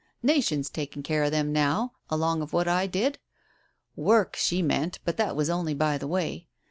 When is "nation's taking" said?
0.23-1.03